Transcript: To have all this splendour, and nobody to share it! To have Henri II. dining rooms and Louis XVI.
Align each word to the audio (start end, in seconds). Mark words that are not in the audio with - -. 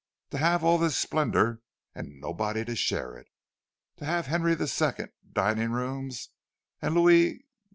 To 0.31 0.39
have 0.39 0.63
all 0.63 0.79
this 0.79 0.97
splendour, 0.97 1.61
and 1.93 2.19
nobody 2.19 2.65
to 2.65 2.75
share 2.75 3.15
it! 3.19 3.27
To 3.97 4.05
have 4.05 4.25
Henri 4.25 4.55
II. 4.59 4.65
dining 5.31 5.71
rooms 5.73 6.29
and 6.81 6.95
Louis 6.95 7.33
XVI. 7.33 7.43